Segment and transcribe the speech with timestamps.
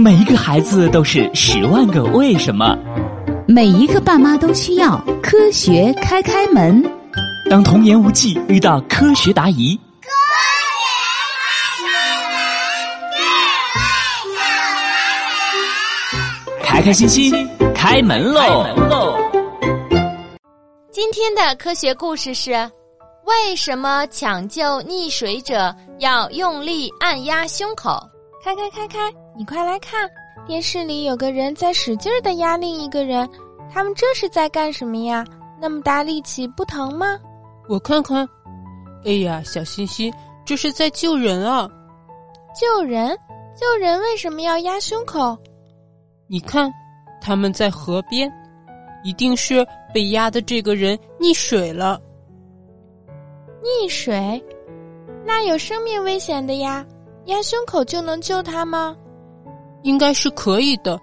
[0.00, 2.74] 每一个孩子都是十万个为什么，
[3.46, 6.82] 每一个爸妈都需要科学开开门。
[7.50, 10.08] 当童言无忌遇到科学答疑，科
[16.56, 18.64] 学开开心心开门喽！
[20.90, 22.52] 今天的科学故事是：
[23.26, 28.00] 为什么抢救溺水者要用力按压胸口？
[28.42, 28.98] 开开开开，
[29.36, 30.10] 你快来看，
[30.46, 33.28] 电视里有个人在使劲的压另一个人，
[33.70, 35.22] 他们这是在干什么呀？
[35.60, 37.18] 那么大力气不疼吗？
[37.68, 38.26] 我看看，
[39.04, 40.10] 哎呀，小星星，
[40.44, 41.68] 这是在救人啊！
[42.58, 43.16] 救人？
[43.54, 45.36] 救人为什么要压胸口？
[46.26, 46.72] 你看，
[47.20, 48.32] 他们在河边，
[49.04, 52.00] 一定是被压的这个人溺水了。
[53.62, 54.42] 溺水？
[55.26, 56.82] 那有生命危险的呀！
[57.26, 58.96] 压胸口就能救他吗？
[59.82, 60.98] 应该是可以的。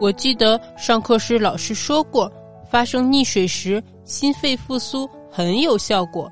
[0.00, 2.30] 我记得上课时老师说过，
[2.70, 6.30] 发生溺水时心肺复苏很有效果。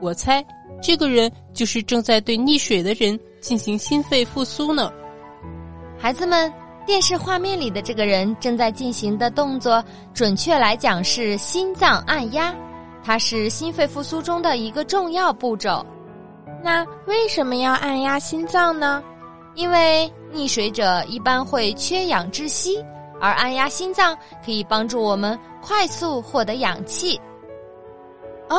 [0.00, 0.44] 我猜
[0.80, 4.90] 这个人就是正在对溺水的人进行心肺复苏呢。
[5.98, 6.50] 孩子们，
[6.86, 9.82] 电视画面里的这个人正在进行的动作，
[10.14, 12.54] 准确来讲是心脏按压，
[13.02, 15.84] 它是心肺复苏中的一个重要步骤。
[16.62, 19.02] 那为什么要按压心脏呢？
[19.54, 22.82] 因为溺水者一般会缺氧窒息，
[23.20, 27.20] 而按压心脏可以帮助我们快速获得氧气。
[28.48, 28.58] 哦，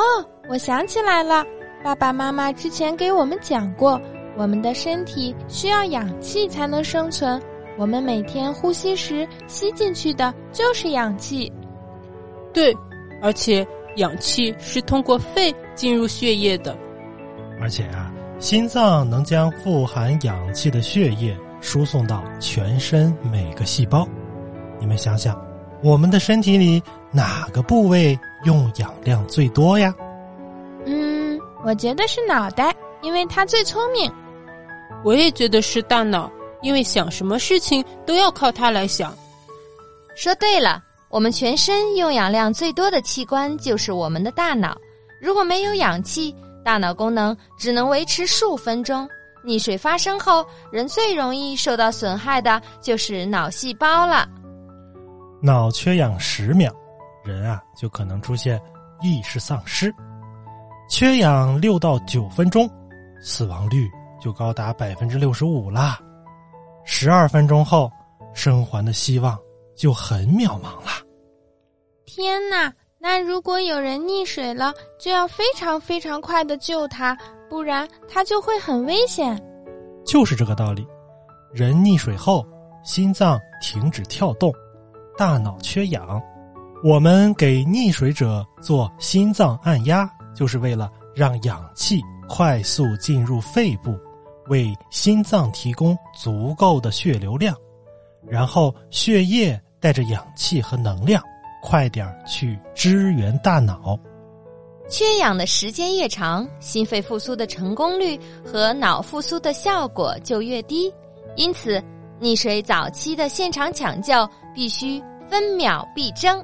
[0.49, 1.45] 我想起来了，
[1.83, 3.99] 爸爸妈妈之前给我们讲过，
[4.35, 7.41] 我们的身体需要氧气才能生存，
[7.77, 11.51] 我们每天呼吸时吸进去的就是氧气。
[12.53, 12.75] 对，
[13.21, 16.75] 而且氧气是通过肺进入血液的。
[17.61, 24.07] 而且啊，心脏能将富含氧气的血液输送到全身每个细胞。
[24.79, 25.39] 你们想想，
[25.83, 29.93] 我们的身体里哪个部位用氧量最多呀？
[30.87, 34.11] 嗯，我觉得是脑袋，因为它最聪明。
[35.03, 39.15] 我也觉得是大脑，因为想什么事情都要靠它来想。
[40.15, 44.75] 说对了，我们全身用氧量最多的器官就是我们的大脑。
[45.19, 49.07] 如果没有氧气，大脑功能只能维持数分钟。
[49.43, 54.27] 溺水发生后，人最容易受到损害的就是脑细胞了。
[55.41, 56.71] 脑缺氧十秒，
[57.23, 58.61] 人啊就可能出现
[59.01, 59.89] 意识丧失；
[60.87, 62.69] 缺氧六到九分钟，
[63.23, 63.89] 死亡率
[64.21, 65.99] 就高达百分之六十五啦。
[66.85, 67.91] 十二分钟后，
[68.35, 69.35] 生还的希望
[69.75, 70.91] 就很渺茫了。
[72.05, 72.71] 天哪！
[73.03, 77.17] 那如果有人溺水了，就要非常非常快的救他，
[77.49, 79.35] 不然他就会很危险。
[80.05, 80.85] 就是这个道理。
[81.51, 82.45] 人溺水后，
[82.83, 84.53] 心脏停止跳动，
[85.17, 86.21] 大脑缺氧。
[86.83, 93.97] 我们给溺水者做心脏按压，就是为了让氧气快速进入肺部，
[94.47, 97.55] 为心脏提供足够的血流量，
[98.27, 101.21] 然后血液带着氧气和能量。
[101.61, 103.97] 快点儿去支援大脑。
[104.89, 110.93] 缺氧的时间越长，心肺复苏的成功率和脑复苏的效果就越低。
[111.37, 111.81] 因此，
[112.19, 116.43] 溺水早期的现场抢救必须分秒必争。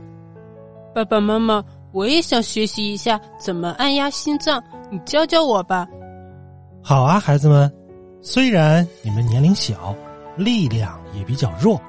[0.95, 1.61] 爸爸妈妈，
[1.91, 5.85] 我也想学习一下怎么按压心脏，你教教我吧。
[6.81, 7.69] 好啊，孩子们，
[8.21, 9.93] 虽然你们年龄小，
[10.37, 11.81] 力量也比较弱，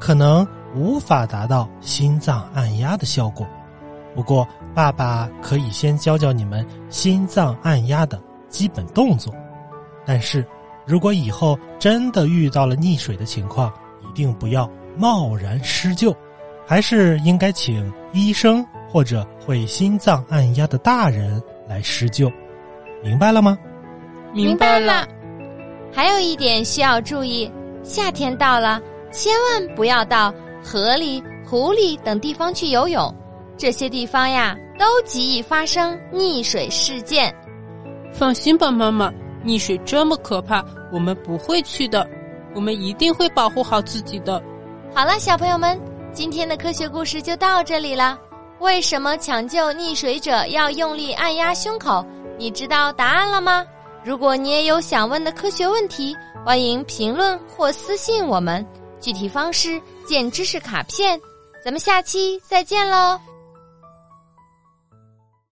[0.00, 0.44] 可能。
[0.74, 3.46] 无法达到心脏按压的效果，
[4.14, 9.34] 不过爸爸可以先教教你们心脏按压的基本动作。
[10.06, 10.44] 但是，
[10.86, 16.14] 如果以后真的遇到了溺水的情况，一定不要贸然施救，
[16.66, 22.30] 还是应该请医生或者会心脏按压的大人来施救。
[23.02, 23.58] 明白了吗？
[24.32, 25.06] 明白了。
[25.92, 27.50] 还有一点需要注意：
[27.82, 30.32] 夏天到了，千万不要到。
[30.62, 33.14] 河里、湖里等地方去游泳，
[33.56, 37.34] 这些地方呀都极易发生溺水事件。
[38.12, 39.12] 放心吧，妈妈，
[39.44, 42.08] 溺水这么可怕，我们不会去的，
[42.54, 44.42] 我们一定会保护好自己的。
[44.94, 45.80] 好了，小朋友们，
[46.12, 48.18] 今天的科学故事就到这里了。
[48.58, 52.04] 为什么抢救溺水者要用力按压胸口？
[52.36, 53.64] 你知道答案了吗？
[54.04, 56.14] 如果你也有想问的科学问题，
[56.44, 58.66] 欢迎评论或私信我们。
[58.98, 59.80] 具体方式
[60.10, 61.20] 见知识卡片，
[61.64, 63.16] 咱们下期再见喽。